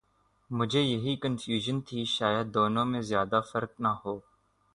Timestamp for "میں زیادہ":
2.85-3.41